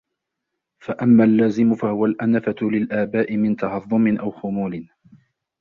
[0.79, 4.87] فَأَمَّا اللَّازِمُ فَهُوَ الْأَنَفَةُ لِلْآبَاءِ مِنْ تَهَضُّمٍ أَوْ خُمُولٍ